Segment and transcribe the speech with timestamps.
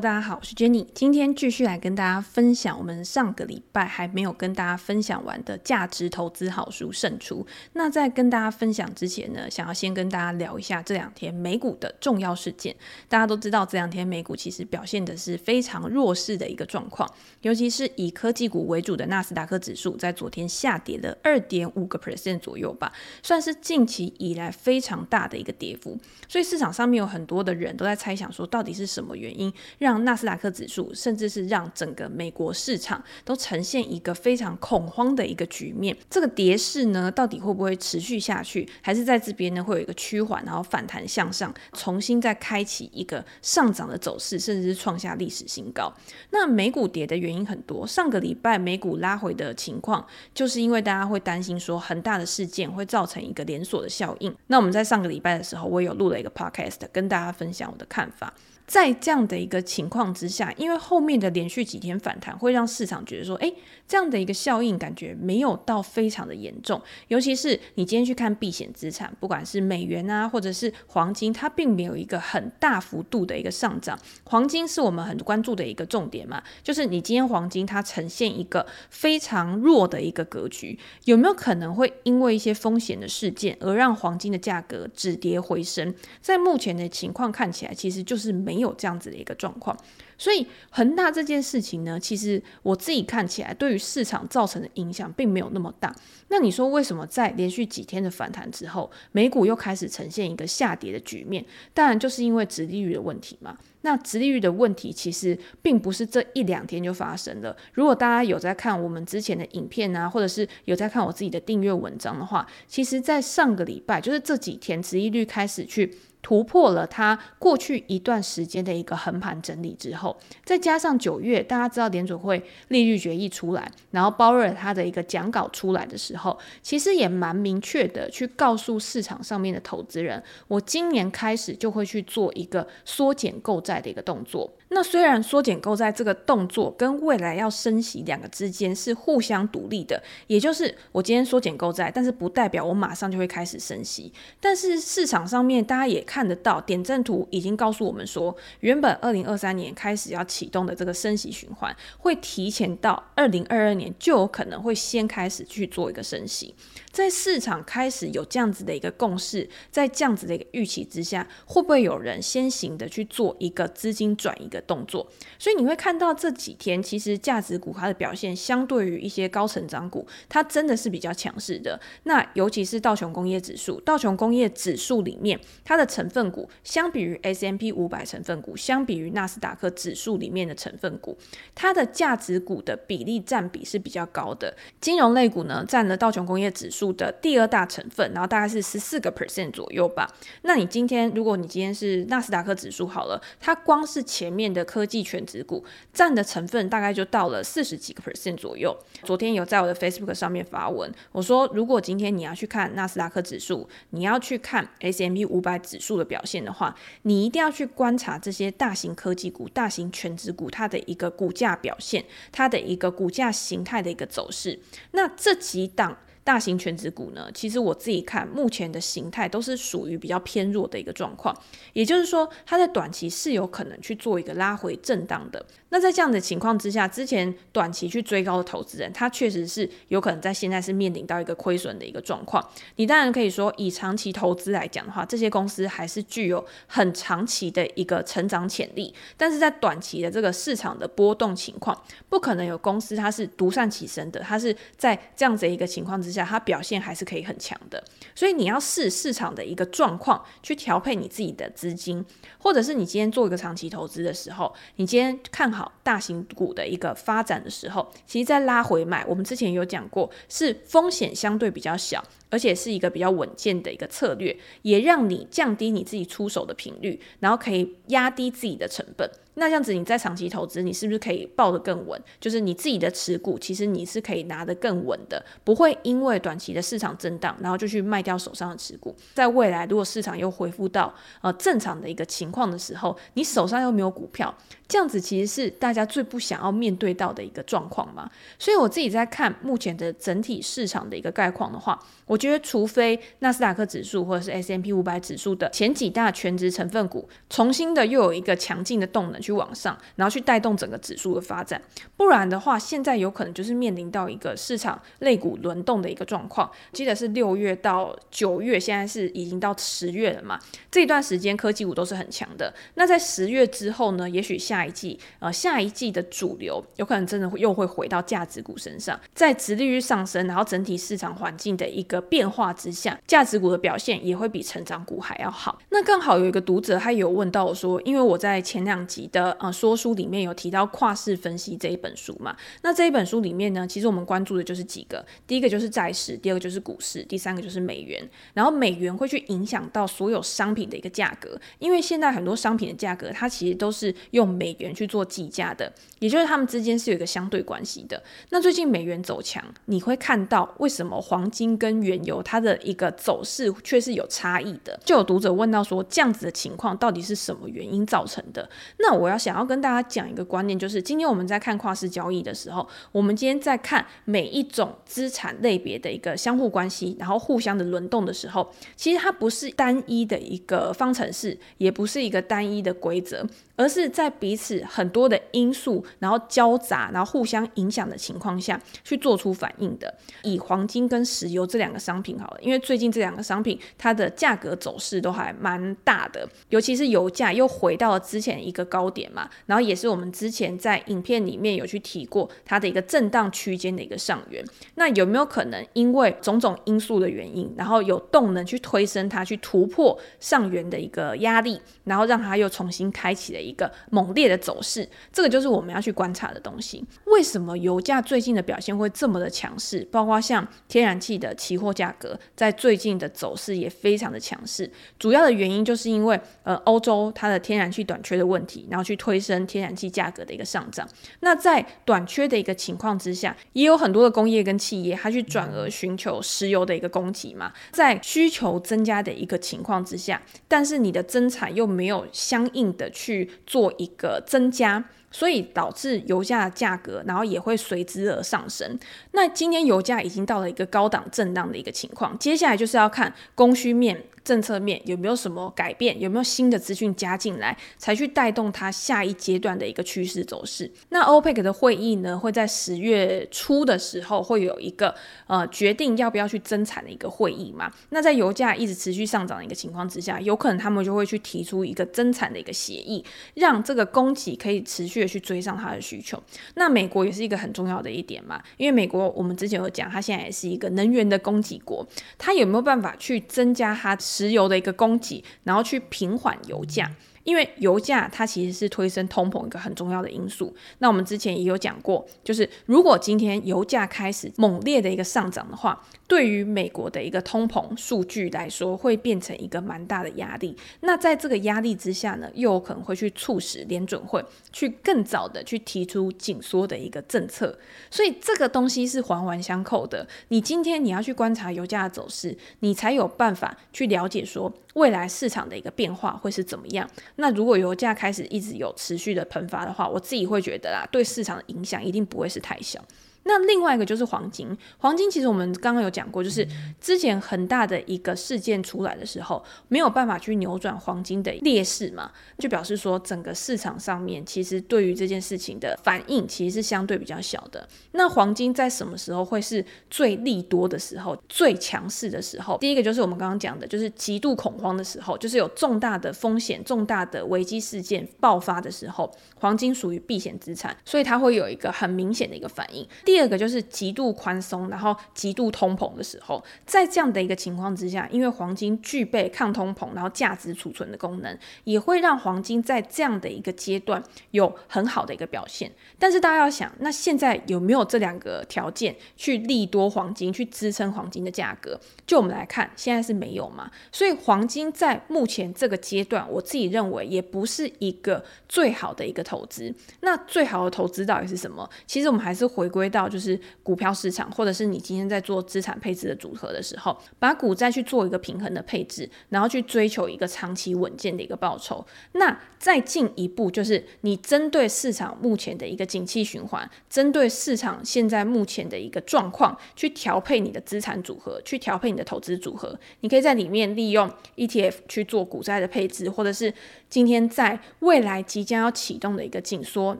[0.00, 7.44] 大家好，我是 Jenny，今天继续来跟大家分享我们上个礼拜还没有跟大家分享完的价值投资好书胜出。
[7.72, 12.76] 那在跟大家分享之前呢，想要先跟大家聊一下这两天美股的重要事件。
[13.08, 25.98] 大家都知道这两天美股其实表现的是非常弱势的一个状况，尤其是以科技股为主的纳斯达克指数在昨天下跌了二点五个 percent 左右吧，算是近期以来非常大的一个跌幅。
[26.28, 29.52] 所以市场上面有很多的人都在猜想说，到底是什么原因？
[29.78, 35.96] 让让纳斯达克指数，甚至是让整个美国市场都呈现一个非常恐慌的一个局面。
[36.10, 45.90] 这个跌势呢，到底会不会持续下去，还是在这边呢会有一个趋缓，然后反弹向上，重新再开启一个上涨的走势，甚至是创下历史新高？
[46.30, 54.36] 那美股跌的原因很多，上个礼拜美股拉回的情况，就是因为大家会担心说很大的事件会造成一个连锁的效应。
[54.48, 58.34] 那我们在上个礼拜的时候，我有录了一个 podcast，跟大家分享我的看法。
[58.68, 63.54] 在这样的一个情况之下，因为后面的连续几天反弹，会让市场觉得说，诶，
[63.86, 66.78] 这样的一个效应感觉没有到非常的严重。
[67.06, 73.98] 尤其是你今天去看避险资产，不管是美元啊，或者是黄金，它并没有一个很大幅度的一个上涨。
[74.24, 85.94] 黄金是我们很关注的一个重点嘛，就是你今天黄金它呈现一个非常弱的一个格局，有没有可能会因为一些风险的事件而让黄金的价格止跌回升？
[86.20, 88.57] 在目前的情况看起来，其实就是没。
[88.60, 89.76] 有这样子的一个状况，
[90.16, 95.94] 所以恒大这件事情呢，其实我自己看起来对于市场造成的影响并没有那么大。
[96.30, 101.44] 那你说为什么在连续几天的反弹之后，美股又开始呈现一个下跌的局面？
[101.72, 103.56] 当然就是因为殖利率的问题嘛。
[103.82, 107.56] 那殖利率的问题其实并不是这一两天就发生了。
[107.72, 115.94] 如果大家有在看我们之前的影片啊，或者是有在看我自己的订阅文章的话，其实在上个礼拜，就是这几天殖利率开始去。
[116.28, 134.52] 突破了它过去一段时间的一个横盘整理之后，再加上九月，大家知道联准会利率决议出来，然后鲍瑞尔他的一个讲稿出来的时候，其实也蛮明确的去告诉市场上面的投资人，我今年开始就会去做一个缩减购债的一个动作。
[134.70, 144.12] 那虽然缩减购债这个动作跟未来要升息两个之间是互相独立的，也就是我今天缩减购债，但是不代表我马上就会开始升息。
[144.40, 156.54] 但是市场上面大家也看得到，点阵图已经告诉我们说，原本二零二三年开始要启动的这个升息循环，会提前到二零二二年就有可能会先开始去做一个升息。
[156.90, 165.06] 在市场开始有这样子的一个共识，在这样子的一个预期之下，会不会有人先行的去做一个资金转移的动作？
[165.38, 171.78] 所以你会看到这几天，其实价值股它的表现相对于一些高成长股，它真的是比较强势的。
[172.04, 181.16] 那尤其是道琼工业指数，道琼工业指数里面它的成分股，相比于 S M P 五百成分股，相比于纳斯达克指数里面的成分股，
[181.54, 184.56] 它的价值股的比例占比是比较高的。
[184.80, 190.12] 金融类股呢，占了道琼工业指数的第二大成分，然后大概是十四个 percent 左右吧。
[190.42, 198.76] 那你今天，如果你今天是纳斯达克指数好了，它光是前面的科技权值股占的成分大概就到了四十几个 percent 左右。
[199.04, 214.58] 昨天有在我的 Facebook 上面发文，我说如果今天你要去看纳斯达克指数，你要去看 S M P 五百指数的表现的话，你一定要去观察这些大型科技股、大型权值股它的一个股价表现，它的一个股价形态的一个走势。
[214.92, 215.98] 那这几档。
[216.28, 221.34] 大型全职股呢，其实我自己看目前的形态都是属于比较偏弱的一个状况，
[221.72, 225.42] 也就是说，它在短期是有可能去做一个拉回震荡的。
[225.70, 232.46] 那在这样的情况之下，之前短期去追高的投资人，他确实是有可能在现在是面临到一个亏损的一个状况。
[232.76, 241.76] 你当然可以说，以长期投资来讲的话，这些公司还是具有很长期的一个成长潜力，但是在短期的这个市场的波动情况，
[242.08, 246.18] 不可能有公司它是独善其身的，它是在这样子一个情况之下。
[246.28, 247.82] 它表现还是可以很强的，
[248.14, 252.04] 所以你要视市场的一个状况去调配你自己的资金，
[252.38, 262.00] 或者是你今天做一个长期投资的时候，你今天看好好大型股的一个发展的时候，其实在拉回买，我们之前有讲过，是风险相对比较小，
[262.30, 269.10] 而且是一个比较稳健的一个策略，也让你降低你自己出手的频率，然后可以压低自己的成本。
[269.38, 272.00] 那这样子，你在长期投资，你是不是可以抱得更稳？
[272.20, 278.92] 就是你自己的持股，其实你是可以拿得更稳的，不会因为短期的市场震荡，然后就去卖掉手上的持股。
[279.14, 284.36] 在未来，如果市场又恢复到呃正常的一个情况的时候，你手上又没有股票，
[284.66, 288.10] 这样子其实是大家最不想要面对到的一个状况嘛。
[288.40, 299.22] 所以我自己在看目前的整体市场的一个概况的话，我觉得除非纳斯达克指数或者是 S M P 五百指数的前几大全值成分股重新的又有一个强劲的动能。
[299.28, 301.60] 去往上，然后去带动整个指数的发展。
[301.98, 306.50] 不然的话，现在有可能就是面临到一个市场类股轮动的一个状况。
[306.72, 310.38] 记得是六月到九月，现在是已经到十月了嘛？
[310.70, 312.54] 这段时间科技股都是很强的。
[312.76, 314.08] 那在十月之后呢？
[314.08, 318.98] 也许下一季，呃，下一季的主流有可能真的又会回到价值股身上。
[319.12, 325.58] 在殖利率上升，然后整体市场环境的一个变化之下，价值股的表现也会比成长股还要好。
[325.68, 338.08] 那刚好有一个读者他有问到我说，因为我在前两集的呃说书里面有提到跨市分析这一本书嘛，那这一本书里面呢，其实我们关注的就是几个，第一个就是债市，第二个就是股市，第三个就是美元。
[338.34, 348.02] 然后美元会去影响到所有商品的一个价格，因为现在很多商品的价格它其实都是用美元去做计价的，也就是它们之间是有一个相对关系的。
[348.30, 354.78] 那最近美元走强，你会看到为什么黄金跟原油它的一个走势却是有差异的？
[354.84, 358.48] 就有读者问到说，这样子的情况到底是什么原因造成的？
[358.78, 373.26] 那我我要想要跟大家讲一个观念，就是今天我们在看跨市交易的时候，我们今天在看每一种资产类别的一个相互关系，然后互相的轮动的时候，其实它不是单一的一个方程式，也不是一个单一的规则。
[373.58, 379.92] 而是在彼此很多的因素，然后交杂，然后互相影响的情况下去做出反应的。
[380.22, 394.44] 以黄金跟石油这两个商品好了，因为最近这两个商品它的价格走势都还蛮大的，尤其是油价又回到了之前一个高点嘛，然后也是我们之前在影片里面有去提过它的一个震荡区间的一个上缘。
[394.74, 406.84] 那有没有可能因为种种因素的原因，然后有动能去推升它去突破上缘的一个压力，然后让它又重新开启了一个猛烈的走势，这个就是我们要去观察的东西。
[407.06, 409.86] 为什么油价最近的表现会这么的强势？
[409.90, 414.70] 包括像天然气的期货价格，在最近的走势也非常的强势。
[414.98, 420.88] 主要的原因就是因为呃欧洲它的天然气短缺的问题，然后去推升天然气价格的一个上涨。
[421.20, 427.52] 那在短缺的一个情况之下，也有很多的工业跟企业，它去转而寻求石油的一个供给嘛。
[427.72, 438.78] 在需求增加的一个情况之下，但是你的增产又没有相应的去做一个增加，所以导致油价的价格，然后也会随之而上升。
[439.12, 444.04] 那今天油价已经到了一个高档震荡的一个情况，接下来就是要看供需面。
[444.24, 445.98] 政策面有没有什么改变？
[445.98, 450.70] 有没有新的资讯加进来，才去带动它下一阶段的一个趋势走势？
[450.90, 454.94] 那 OPEC 的会议呢，会在十月初的时候会有一个
[455.28, 457.72] 呃决定要不要去增产的一个会议嘛？
[457.88, 463.02] 那在油价一直持续上涨的一个情况之下，有可能他们就会去提出一个增产的一个协议，
[463.36, 466.22] 让这个供给可以持续的去追上它的需求。
[466.54, 471.86] 那美国也是一个很重要的一点嘛，因为美国我们之前有讲，它现在也是一个能源的供给国，
[472.16, 473.98] 它有没有办法去增加它？
[474.08, 476.90] 石油的一个供给，然后去平缓油价。
[477.24, 480.54] 因为油价它其实是推升通膨一个很重要的因素。
[480.78, 490.56] 那我们之前也有讲过，就是如果今天油价开始猛烈的一个上涨的话，对于美国的一个通膨数据来说，会变成一个蛮大的压力。
[490.80, 497.56] 那在这个压力之下呢，又有可能会去促使联准会去更早的去提出紧缩的一个政策。
[497.90, 500.08] 所以这个东西是环环相扣的。
[500.28, 506.88] 你今天你要去观察油价的走势，你才有办法去了解说未来市场的一个变化会是怎么样。
[507.16, 512.82] 那如果油价开始一直有持续的喷发的话，我自己会觉得啦，对市场的影响一定不会是太小。
[513.24, 516.46] 那另外一个就是黄金，黄金其实我们刚刚有讲过，就是
[516.80, 527.68] 之前很大的一个事件出来的时候，没有办法去扭转黄金的劣势嘛，就表示说整个市场上面其实对于这件事情的反应其实是相对比较小的。
[527.92, 532.56] 那黄金在什么时候会是最利多的时候、最强势的时候？
[532.58, 542.88] 第一个就是我们刚刚讲的，就是极度恐慌的时候，就是有重大的风险、重大的危机事件爆发的时候，黄金属于避险资产，所以它会有一个很明显的一个反应。
[543.04, 555.68] 第第二个就是极度宽松，然后极度通膨的时候，在这样的一个情况之下，因为黄金具备抗通膨，然后价值储存的功能，也会让黄金在这样的一个阶段有很好的一个表现。
[555.98, 561.76] 但是大家要想，那现在有没有这两个条件去利多黄金，去支撑黄金的价格？
[562.06, 563.68] 就我们来看，现在是没有嘛。
[563.90, 569.74] 所以黄金在目前这个阶段，我自己认为也不是一个最好的一个投资。
[570.02, 571.68] 那最好的投资到底是什么？
[571.84, 572.97] 其实我们还是回归到。
[572.98, 581.84] 到就是股票市场，或者是你今天在做资产配置的组合的时候，把股债去做一个平衡的配置，然后去追求一个长期稳健的一个报酬。
[582.12, 592.76] 那再进一步就是你针对市场目前的一个景气循环，针对市场现在目前的一个状况，去调配你的资产组合，去调配你的投资组合。
[593.00, 596.52] 你可以在里面利用 ETF 去做股债的配置，或者是
[596.88, 599.96] 今天在未来即将要启动的一个紧缩，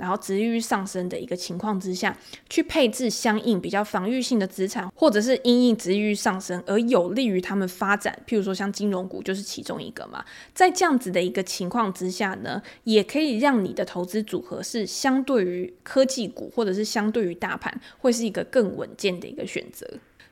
[0.00, 2.16] 然后殖利率上升的一个情况之下，
[2.48, 8.16] 去配置相应比较防御性的资产，或者是因应值域上升而有利于他们发展。
[8.26, 10.24] 譬如说像金融股就是其中一个嘛。
[10.54, 19.86] 在这样子的一个情况之下呢，也可以让你的投资组合是相对于科技股，或者是相对于大盘，会是一个更稳健的一个选择。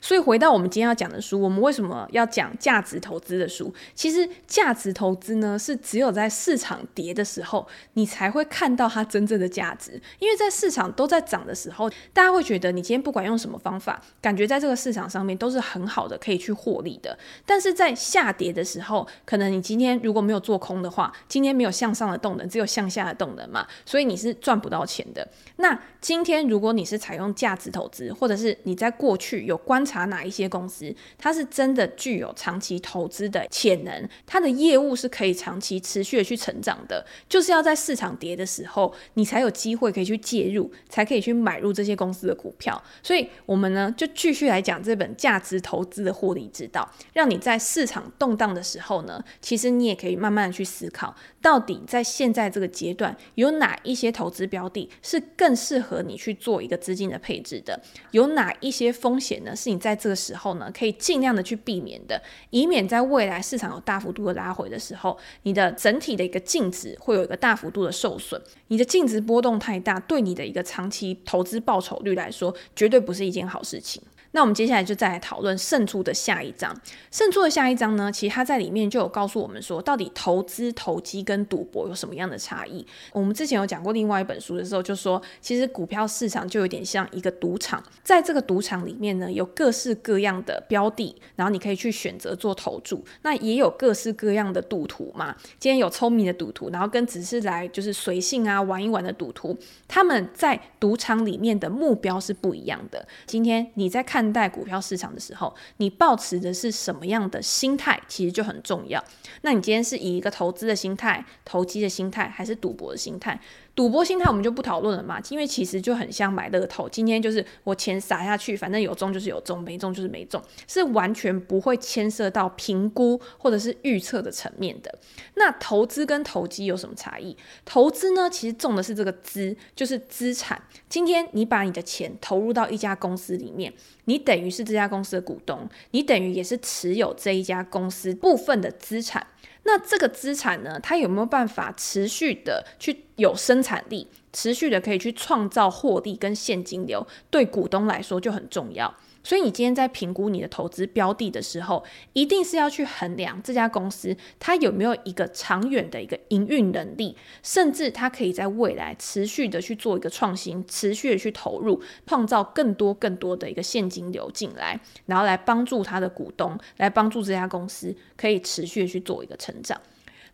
[0.06, 3.74] 所以回到我们今天要讲的书，我们为什么要讲价值投资的书？
[3.92, 10.00] 其实价值投资呢，是只有在市场跌的时候，你才会看到它真正的价值。
[10.20, 17.18] 因为在市场都在涨的时候，大家会觉得你今天不管用什么方法，感觉在这个市场上面都是很好的，可以去获利的。
[17.44, 25.26] 但是在下跌的时候，可能你今天如果没有做空的话，今天没有向上的动能，只有向下的动能嘛，所以你是赚不到钱的。
[25.56, 42.80] 那今天如果你是采用价值投资，或者是你在过去有观察哪一些公司，它是真的具有长期投资的潜能，它的业务是可以长期持续的去成长的，就是要在市场跌的时候，你才有机会可以去介入，才可以去买入这些公司的股票。
[43.02, 59.54] 所以，我们呢就继续来讲这本价值投资的获利之道，让你在市场动荡的时候呢，其实你也可以慢慢的去思考，到底在现在这个阶段，有哪一些投资标的是更适合你去做一个资金的配置的，有哪一些风险呢？
[59.54, 68.40] 是你在这个时候呢，可以尽量的去避免的，以免在未来市场有大幅度的拉回的时候，你的整体的一个净值会有一个大幅度的受损。
[68.68, 74.02] 你的净值波动太大，对你的一个长期投资报酬率来说，绝对不是一件好事情。
[74.36, 76.78] 那我们接下来就再来讨论胜出的下一章。
[77.10, 82.86] 胜出的下一章呢，其实它在里面就有告诉我们说，到底投资、投机跟赌博有什么样的差异。
[83.14, 93.02] 我们之前有讲过另外一本书的时候，就说其实股票市场就有点像一个赌场，在这个赌场里面呢，有各式各样的标的，然后你可以去选择做投注。
[93.22, 99.56] 那也有各式各样的赌徒嘛，今天有聪明的赌徒，然后跟只是来就是随性啊玩一玩的赌徒，
[99.88, 103.08] 他们在赌场里面的目标是不一样的。
[103.24, 104.25] 今天你在看。
[104.26, 109.02] 看待股票市场的时候，你抱持的是什么样的心态，其实就很重要。
[109.42, 113.40] 那你今天是以一个投资的心态、投机的心态，还是赌博的心态？
[113.76, 124.98] 赌博心态我们就不讨论了嘛，因为其实就很像买乐透，今天就是我钱撒下去，反正有中就是有中，没中就是没中，是完全不会牵涉到评估或者是预测的层面的。
[125.34, 127.36] 那投资跟投机有什么差异？
[127.66, 130.60] 投资呢，其实重的是这个资，就是资产。
[130.88, 133.70] 今天你把你的钱投入到一家公司里面，
[134.06, 139.26] 你等于是这家公司的股东，你等于也是持有这一家公司部分的资产。
[139.66, 148.94] 那这个资产呢，它有没有办法持续的去有生产力，持续的可以去创造获利跟现金流，对股东来说就很重要。
[149.26, 169.80] 所以你今天在评估你的投资标的的时候，一定是要去衡量这家公司它有没有一个长远的一个营运能力，甚至它可以在未来持续的去做一个创新，持续的去投入，创造更多更多的一个现金流进来，然后来帮助它的股东，来帮助这家公司可以持续的去做一个成长。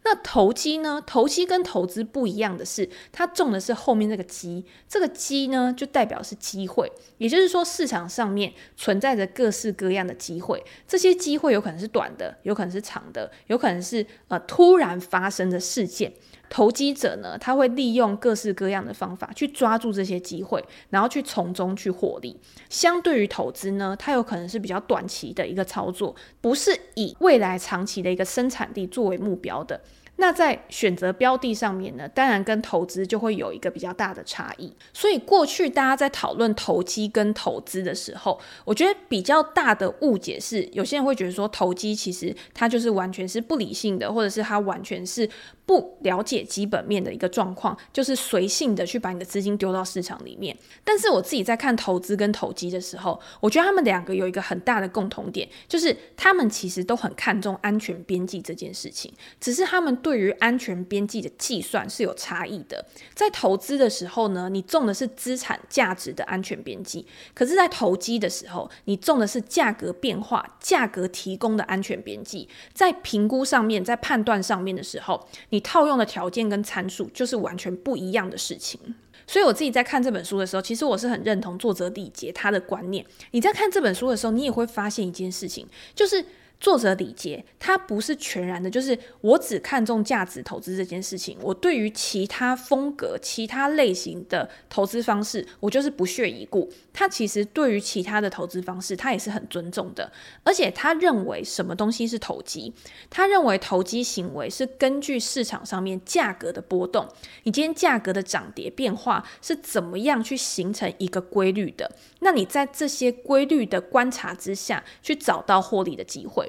[0.04, 1.02] 那投机呢？
[1.06, 16.12] 投机跟投资不一样的是，它中的是后面这个机，这个机呢就代表是机会，也就是说市场上面存在着各式各样的机会，这些机会有可能是短的，有可能是长的，有可能是呃突然发生的事件。
[16.52, 22.38] 投机者呢，他会利用各式各样的方法去抓住这些机会，然后去从中去获利。
[22.68, 29.80] 相对于投资呢，它有可能是比较短期的一个操作，不是以未来长期的一个生产力作为目标的。
[30.16, 34.70] 那在选择标的上面呢，当然跟投资就会有一个比较大的差异。
[34.92, 45.28] 所以过去大家在讨论投机跟投资的时候，我觉得比较大的误解是，有些人会觉得说投机其实它就是完全是不理性的，或者是它完全是
[45.72, 50.54] 不了解基本面的一个状况，就是随性的去把你的资金丢到市场里面。
[50.84, 59.10] 但是我自己在看投资跟投机的时候，我觉得他们两个有一个很大的共同点，就是他们其实都很看重安全边际这件事情，
[59.40, 59.92] 只是他们。
[60.02, 62.84] 对于安全边际的计算是有差异的。
[63.14, 72.48] 在投资的时候呢，你重的是资产价值的安全边际；可是，在投机的时候，你重的是价格变化、价格提供的安全边际。
[72.72, 78.78] 在评估上面，在判断上面的时候，你套用的条件跟参数就是完全不一样的事情。
[79.26, 83.04] 所以我自己在看这本书的时候，其实我是很认同作者李杰他的观念。
[83.30, 86.24] 你在看这本书的时候，你也会发现一件事情，就是。
[86.60, 91.36] 作者李杰，他不是全然的，就是我只看重价值投资这件事情。
[91.42, 96.70] 我对于其他风格、其他类型的投资方式，我就是不屑一顾。
[96.92, 100.12] 他其实对于其他的投资方式，他也是很尊重的。
[100.44, 102.72] 而且他认为什么东西是投机？
[103.10, 107.08] 他认为投机行为是根据市场上面价格的波动，
[107.42, 111.90] 你今天价格的涨跌变化是怎么样去形成一个规律的？
[112.20, 116.48] 那你在这些规律的观察之下去找到获利的机会。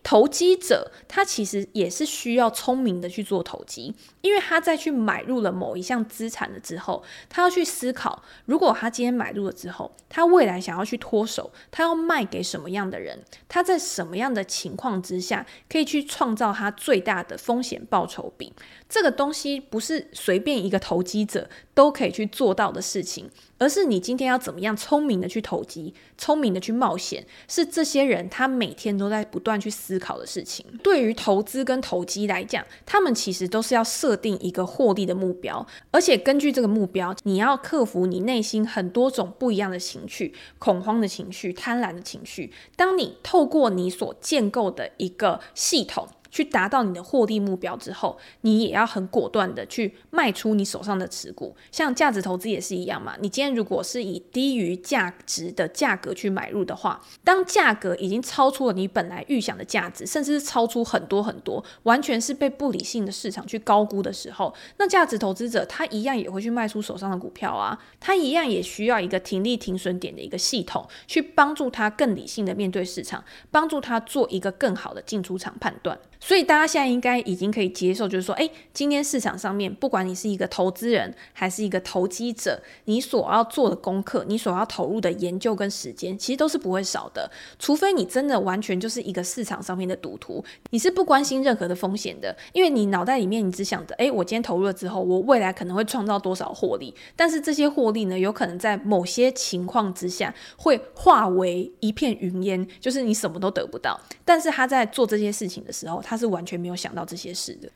[0.03, 13.19] 投机者他其实也是需要聪明的去做投机，因为他在去买入了某一项资产了之后，他要去思考，如果他今天买入了之后，他未来想要去脱手，他要卖给什么样的人？
[13.47, 18.51] 他在什么样的情况之下可以去创造他最大的风险报酬比？
[18.89, 23.29] 这个东西不是随便一个投机者都可以去做到的事情。
[23.57, 30.65] 而是你今天要怎么样聪明的去投机，聪明的去冒险，是这些人他每天都在不断去思考的事情。
[30.81, 42.53] 对于投资跟投机来讲，他们其实都是要设定一个获利的目标，而且根据这个目标，你要克服你内心很多种不一样的情绪，恐慌的情绪、贪婪的情绪。
[42.77, 51.55] 当你透过你所建构的一个系统，去达到你的获利目标之后，你也要很果断的去卖出你手上的持股。
[51.71, 75.99] 像价值投资也是一样嘛，你今天如果是以低于价值的价格去买入的话，当价格已经超出了你本来预想的价值，甚至是超出很多很多，完全是被不理性的市场去高估的时候，那价值投资者他一样也会去卖出手上的股票啊，他一样也需要一个停利停损点的一个系统，去帮助他更理性的面对市场，帮助他做一个更好的进出场判断。
[76.23, 87.29] 所以大家现在应该已经可以接受，就是说，诶，今天市场上面，不管你是一个投资人还是一个投机者，你所要做的功课，你所要投入的研究跟时间，其实都是不会少的。
[87.57, 96.93] 除非你真的完全就是一个市场上面的赌徒，你是不关心任何的风险的，因为你脑袋里面你只想着，诶，我今天投入了之后，我未来可能会创造多少获利。
[97.15, 103.99] 但是这些获利呢，有可能在某些情况之下会化为一片云烟，就是你什么都得不到。
[104.23, 107.71] 但是他在做这些事情的时候，他他是完全没有想到这些事的。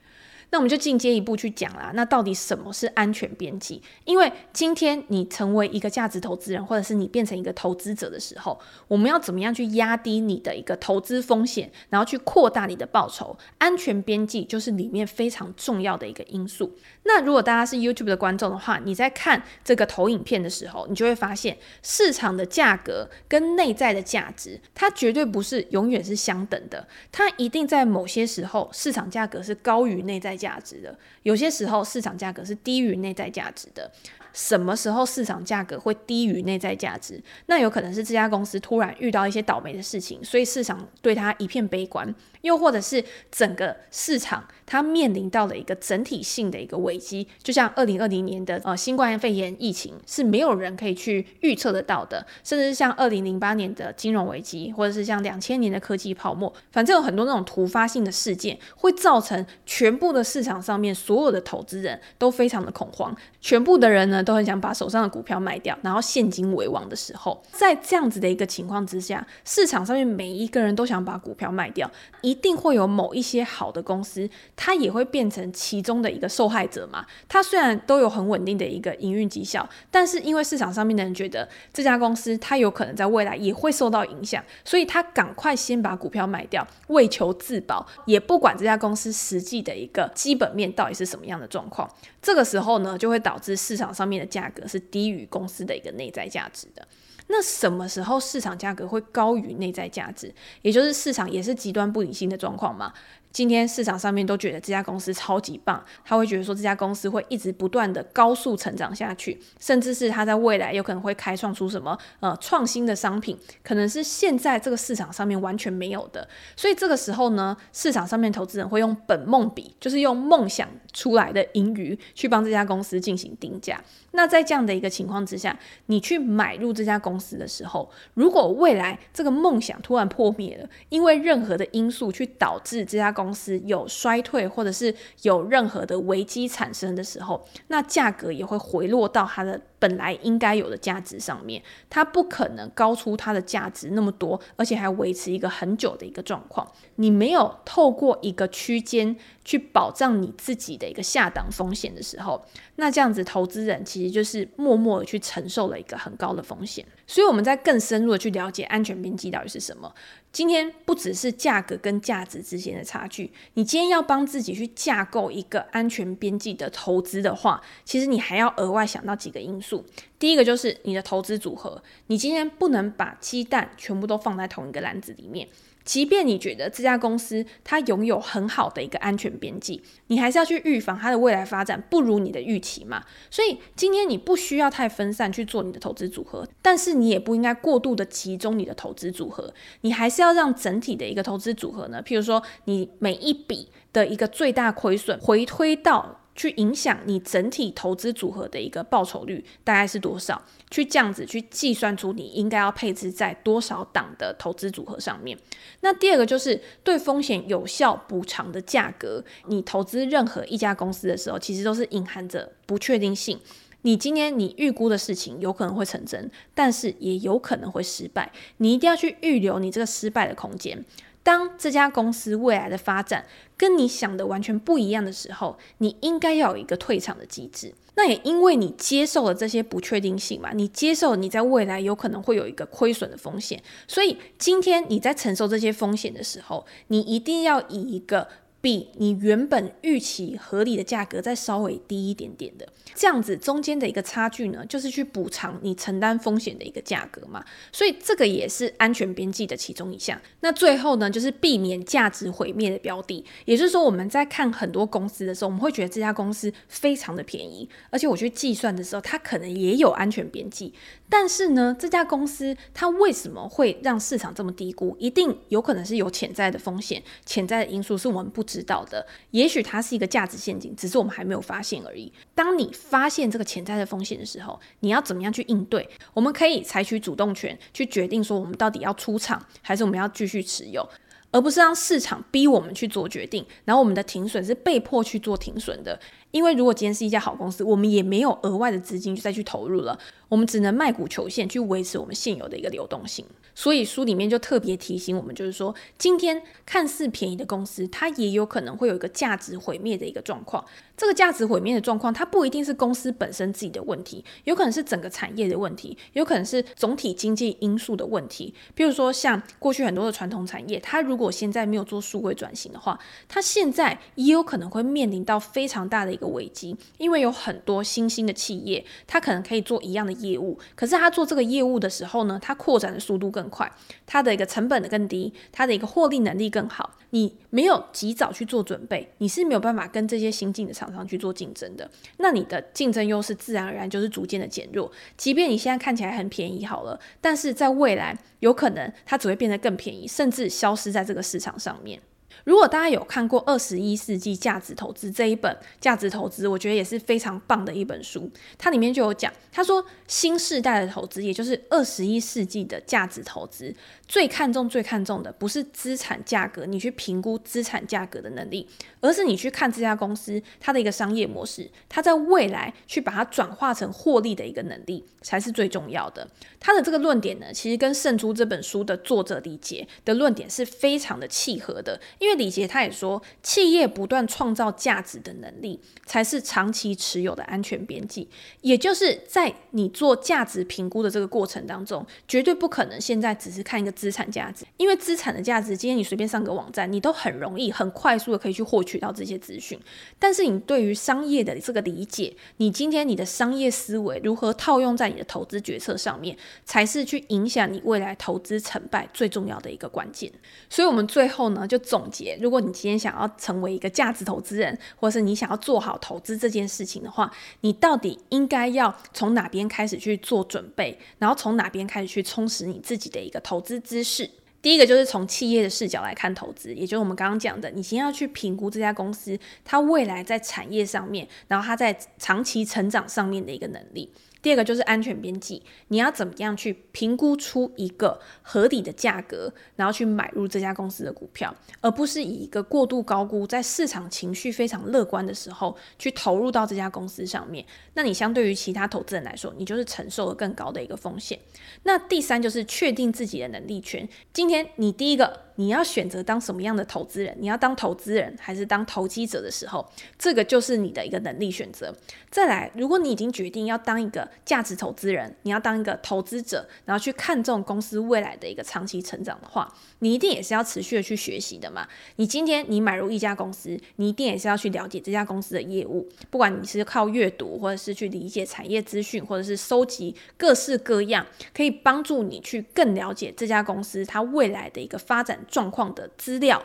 [0.51, 1.91] 那我们就进阶一步去讲啦。
[1.93, 3.81] 那到底什么是安全边际？
[4.03, 13.38] 因为今天你成为一个价值投资人，或者是你变成一个投资者的时候，我们要怎么样去压低你的一个投资风险，然后去扩大你的报酬？
[13.58, 16.75] 安全边际就是里面非常重要的一个因素。
[17.03, 33.91] 那如果大家是 YouTube 的观众的话，你在看这个投影片的时候，你就会发现市场的价格跟内在的价值，它绝对不是永远是相等的，它一定在某些时候市场价格是高于内在价值的，有些时候市场价格是低于内在价值的。
[34.34, 37.24] 什么时候市场价格会低于内在价值？
[37.45, 42.06] 那有可能是这家公司突然遇到一些倒霉的事情，所以市场对它一片悲观；
[42.45, 64.25] 又或者是整个市场它面临到了一个整体性的一个危机，就像二零二零年的呃新冠肺炎疫情是没有人可以去预测得到的，甚至是像二零零八年的金融危机，或者是像两千年的科技泡沫，反正有很多那种突发性的事件，会造成全部的市场上面所有的投资人都非常的恐慌，全部的人呢。
[64.25, 71.89] 都很想把手上的股票卖掉，然后现金为王的时候，在这样子的一个情况之下，市场上面每一个人都想把股票卖掉，
[72.21, 77.06] 一一定会有某一些好的公司，它也会变成其中的一个受害者嘛。
[77.30, 91.89] 它虽然都有很稳定的一个营运绩效，但是因为市场上面的人觉得这家公司它有可能在未来也会受到影响，所以他赶快先把股票卖掉，为求自保，也不管这家公司实际的一个基本面到底是什么样的状况。
[92.21, 96.86] 这个时候呢，就会导致市场上面的价格是低于公司的一个内在价值的。
[97.27, 100.33] 那什么时候市场价格会高于内在价值？
[100.61, 102.93] 也就是市场也是极端不理性的状况嘛。
[103.36, 116.26] 今天市场上面都觉得这家公司超级棒，他会觉得说这家公司会一直不断的高速成长下去，甚至是他在未来有可能会开创出什么呃创新的商品，可能是现在这个市场上面完全没有的。
[116.56, 123.84] 所以这个时候呢，市场上面投资人会用本梦比，就是用梦想出来的盈余去帮这家公司进行定价。
[124.12, 146.71] 那在这样的一个情况之下，你去买入这家公司的时候，如果未来这个梦想突然破灭了，因为任何的因素去导致这家公司公司有衰退，或者是有任何的危机产生的时候，那价格也会回落到它的本来应该有的价值上面，它不可能高出它的价值那么多，而且还维持一个很久的一个状况。
[146.97, 156.85] 你没有透过一个区间去保障你自己的一个下档风险的时候，那这样子投资人其实就是默默的去承受了一个很高的风险。
[157.07, 159.93] 所以我们在更深入的去了解安全边际到底是什么。
[160.36, 169.86] 今天不只是价格跟价值之间的差距，你今天要帮自己去架构一个安全边际的投资的话，其实你还要额外想到几个因素。
[170.19, 175.48] 第一个就是你的投资组合，你今天不能把鸡蛋全部都放在同一个篮子里面。
[175.86, 183.04] 即便你觉得这家公司它拥有很好的一个安全边际，你还是要去预防它的未来发展不如你的预期嘛。
[183.30, 196.21] 所以今天你不需要太分散去做你的投资组合，但是你也不应该过度的集中你的投资组合，你还是要让整体的一个投资组合呢，譬如说你每一笔的一个最大亏损回推到。
[196.36, 200.43] 去影响你整体投资组合的一个报酬率大概是多少？
[200.69, 205.38] 去这样子去计算出你应该要配置在多少档的投资组合上面。
[205.80, 209.24] 那第二个就是对风险有效补偿的价格。
[209.48, 213.39] 你投资任何一家公司的时候，其实都是隐含着不确定性。
[213.84, 218.32] 你今天你预估的事情有可能会成真，但是也有可能会失败。
[218.58, 220.84] 你一定要去预留你这个失败的空间。
[221.25, 223.25] 当这家公司未来的发展
[223.57, 227.73] 跟你想的完全不一样的时候，你应该要有一个退场的机制。
[227.95, 238.27] 那也因为你接受了这些不确定性嘛，你接受你在未来有可能会有一个亏损的风险，所以今天你在承受这些风险的时候，你一定要以一个。
[238.65, 247.45] 比你原本预期合理的价格再稍微低一点点的，这样子中间的一个差距呢，就是去补偿你承担风险的一个价格嘛。
[247.71, 250.19] 所以这个也是安全边际的其中一项。
[250.39, 253.23] 那最后呢，就是避免价值毁灭的标的。
[253.45, 260.73] 也就是说，我们在看很多公司的时候，我们会觉得这家公司非常的便宜，而且我去计算的时候，它可能也有安全边际。
[261.08, 264.97] 但是呢，这家公司它为什么会让市场这么低估？
[264.97, 269.05] 一定有可能是有潜在的风险、潜在的因素是我们不知知道的。
[269.31, 272.11] 也许它是一个价值陷阱，只是我们还没有发现而已。
[272.33, 275.89] 当你发现这个潜在的风险的时候，你要怎么样去应对？
[276.13, 280.87] 我们可以采取主动权去决定说，我们到底要出场，还是我们要继续持有。
[281.31, 285.99] 而不是让市场逼我们去做决定，然后我们的停损是被迫去做停损的。
[286.36, 293.26] 因为如果今天是一家好公司，我们也没有额外的资金再去投入了，我们只能卖股求现去维持我们现有的一个流动性。
[293.54, 300.65] 所以书里面就特别提醒我们，就是说今天看似便宜的公司，它也有可能会有一个价值毁灭的一个状况。
[300.97, 308.53] 这个价值毁灭的状况，它不一定是公司本身自己的问题，有可能是整个产业的问题，有可能是总体经济因素的问题。
[308.73, 323.71] 比如说，像过去很多的传统产业，它如果现在没有做数位转型的话，它现在也有可能会面临到非常大的一个危机，因为有很多新兴的企业，它可能可以做一样的业务，可是它做这个业务的时候呢，它扩展的速度更快，
[324.05, 326.91] 它的一个成本的更低，它的一个获利能力更好。
[327.12, 331.89] 你没有及早去做准备，你是没有办法跟这些新进的厂商去做竞争的。
[332.17, 334.91] 那你的竞争优势自然而然就是逐渐的减弱。
[335.17, 342.00] 即便你现在看起来很便宜好了，但是在未来有可能它只会变得更便宜，甚至消失在这个市场上面。
[342.45, 348.31] 如果大家有看过《二十一世纪价值投资》这一本价值投资，我觉得也是非常棒的一本书。
[348.58, 353.75] 它里面就有讲，他说新世代的投资，也就是二十一世纪的价值投资，
[354.08, 358.67] 最看重、最看重的不是资产价格，你去评估资产价格的能力，
[359.01, 366.27] 而是你去看这家公司它的一个商业模式，它在未来去把它转化成获利的一个能力，才是最重要的。
[366.60, 372.35] 他的这个论点呢，其实跟《胜出》这本书的作者理解的论点是非常的契合的，因为。
[372.36, 378.28] 李杰他也说，企业不断创造价值的能力，才是长期持有的安全边际。
[378.62, 389.80] 也就是在你做价值评估的这个过程当中，绝对不可能现在只是看一个资产价值，因为资产的价值，今天你随便上个网站，你都很容易、很快速的可以去获取到这些资讯。
[390.17, 400.32] 但是你对于商业的这个理解，你今天你的商业思维如何套用在你的投资决策上面，才是去影响你未来投资成败最重要的一个关键。
[400.69, 402.24] 所以，我们最后呢，就总结。
[402.41, 414.29] 如果你今天想要成为一个价值投资人，或是你想要做好投资这件事情的话，你到底应该要从哪边开始去做准备，然后从哪边开始去充实你自己的一个投资知识？
[414.61, 424.11] 第一个就是从企业的视角来看投资，也就是我们刚刚讲的，你先要去评估这家公司它未来在产业上面，然后它在长期成长上面的一个能力。
[424.45, 437.65] 第二个就是安全边际，你要怎么样去评估出一个合理的价格，然后去买入这家公司的股票，而不是以一个过度高估，在市场情绪非常乐观的时候去投入到这家公司上面。
[437.95, 441.39] 那你相对于其他投资人来说，你就是承受了更高的一个风险。
[441.81, 444.08] 那第三就是确定自己的能力圈。
[444.31, 445.44] 今天你第一个。
[445.55, 447.35] 你要选择当什么样的投资人？
[447.39, 449.85] 你要当投资人还是当投机者的时候，
[450.17, 451.95] 这个就是你的一个能力选择。
[452.29, 461.87] 再来，如果你已经决定要当一个价值投资人，你要当一个投资者，然后去看重公司未来的一个长期成长的话，你一定也是要持续的去学习的嘛。
[462.17, 476.63] 你今天你买入一家公司，你一定也是要去了解这家公司的业务，不管你是靠阅读，或者是去理解产业资讯，或者是收集各式各样可以帮助你去更了解这家公司它未来的一个发展状况的资料，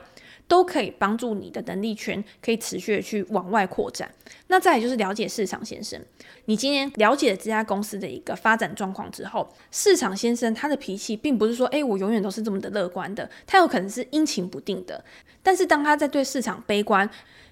[0.49, 4.11] 都可以帮助你的能力圈可以持续的去往外扩展。
[4.49, 6.01] 那再来就是了解市场先生，
[6.47, 15.05] 你今天了解了这家公司的一个发展状况之后，市场先生他的脾气并不是说，诶，我永远都是这么的乐观的，他有可能是阴晴不定的。
[15.43, 17.09] 但是当他在对市场悲观，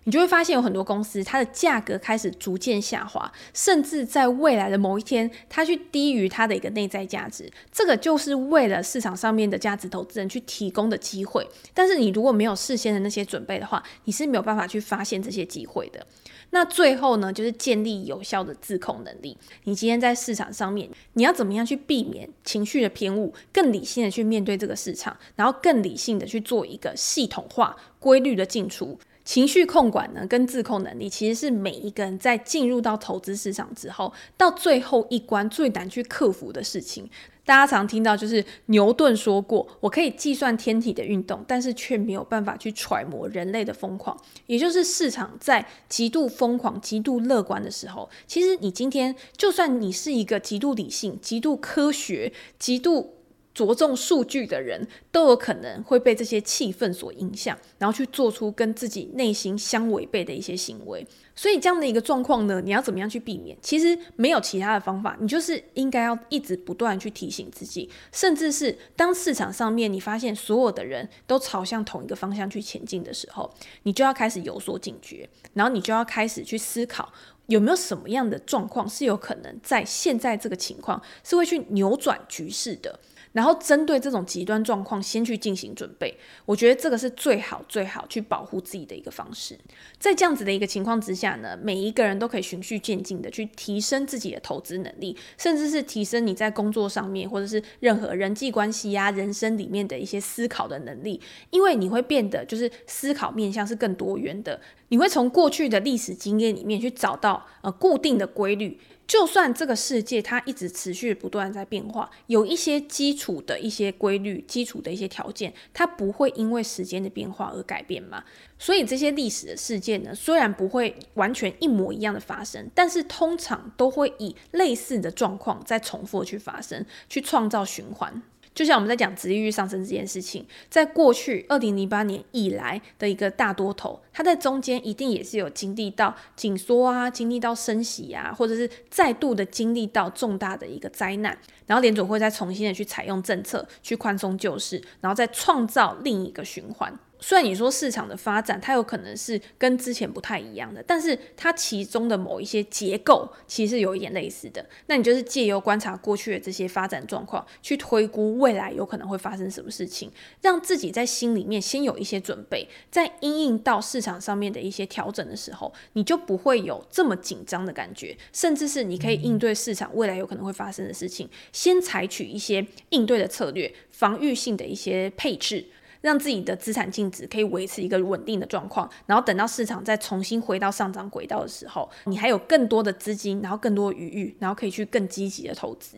[0.09, 7.47] 你就会发现有很多公司，它的价格开始逐渐下滑，甚至在未来的某一天，它去低于它的一个内在价值。
[7.71, 11.47] 这个就是为了市场上面的价值投资人去提供的机会。
[11.75, 16.07] 但是你如果没有事先的那些准备的话，你是没有办法去发现这些机会的。
[16.49, 19.37] 那最后呢，就是建立有效的自控能力。
[19.65, 28.99] 你今天在市场上面，你要怎么样去避免情绪的偏误，更理性的去面对这个市场，然后更理性的去做一个系统化、规律的进出。
[29.29, 37.07] 情绪控管呢，跟自控能力，其实是每一个人在进入到投资市场之后，到最后一关最难去克服的事情。
[37.45, 53.18] 大家常听到，就是牛顿说过：“我可以计算天体的运动，但是却没有办法去揣摩人类的疯狂。”也就是市场在极度疯狂、极度乐观的时候，其实你今天就算你是一个极度理性、极度科学、极度
[53.59, 61.05] 着重数据的人都有可能会被这些气氛所影响，然后去做出跟自己内心相违背的一些行为。
[61.35, 63.57] 所以这样的一个状况呢，你要怎么样去避免？
[63.61, 77.13] 其实没有其他的方法，你就是应该要一直不断去提醒自己，甚至是当市场上面你发现所有的人都朝向同一个方向去前进的时候，你就要开始有所警觉，然后你就要开始去思考，
[77.47, 82.99] 有没有什么样的状况是有可能在现在这个情况是会去扭转局势的。
[83.33, 89.59] 然后针对这种极端状况，先去进行准备，我觉得这个是最好最好去保护自己的一个方式。
[89.99, 108.79] 在这样子的一个情况之下呢，每一个人都可以循序渐进的去提升自己的投资能力，甚至是提升你在工作上面或者是任何人际关系呀、人生里面的一些思考的能力，因为你会变得就是思考面向是更多元的，你会从过去的历史经验里面去找到呃固定的规律。
[109.09, 118.23] 就算这个世界它一直持续不断在变化，有一些基础的一些规律、基础的一些条件，它不会因为时间的变化而改变嘛。
[118.59, 128.23] 所以这些历史的事件呢，虽然不会完全一模一样的发生，但是通常都会以类似的状况再重复去发生，去创造循环。
[128.59, 146.93] 就像我们在讲殖利率上升这件事情，在过去二零零八年以来的一个大多头，它在中间一定也是有经历到紧缩啊，经历到升息啊，或者是再度的经历到重大的一个灾难，然后联准会再重新的去采用政策去宽松救市，然后再创造另一个循环。
[147.21, 154.65] 虽然你说市场的发展，它有可能是跟之前不太一样的，但是它其中的某一些结构其实有一点类似的。
[154.87, 160.11] 那你就是借由观察过去的这些发展状况，去推估未来有可能会发生什么事情，
[160.43, 175.67] 让自己在心里面先有一些准备，在因应到市场上面的一些调整的时候，你就不会有这么紧张的感觉，甚至是你可以应对市场未来有可能会发生的事情，先采取一些应对的策略，防御性的一些配置。
[176.01, 185.97] 让自己的资产净值可以维持一个稳定的状况，然后等到市场再重新回到上涨轨道的时候，你还有更多的资金，然后更多余裕，然后可以去更积极的投资。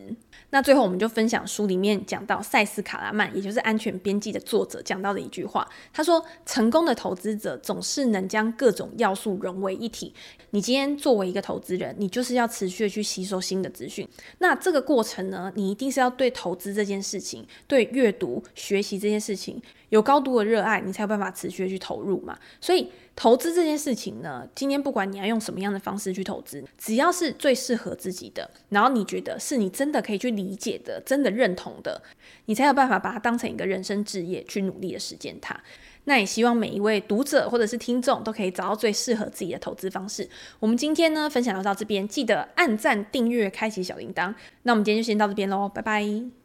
[0.49, 10.13] 那最后我们就分享书里面讲到塞斯·卡拉曼，也就是《安全边际》的作者讲到的一句话，他说：“成功的投资者总是能将各种要素融为一体。
[10.49, 14.05] 你今天作为一个投资人，你就是要持续的去吸收新的资讯。
[14.39, 22.37] 那这个过程呢，你一定是要对投资这件事情，对阅读、学习这件事情。”有高度的热爱，你才有办法持续的去投入嘛。
[22.59, 32.01] 所以投资这件事情呢，今天不管你要用什么样的方式去投资，只要是最适合自己的，然后你觉得是你真的可以去理解的、真的认同的，
[32.45, 35.59] 你才有办法把它当成一个人生置业去努力的实践它。
[36.05, 40.27] 那也希望每一位读者或者是听众都可以找到最适合自己的投资方式。
[40.59, 44.33] 我们今天呢，分享到这边，记得按赞、订阅、开启小铃铛。
[44.63, 46.40] 那我们今天就先到这边喽，拜拜。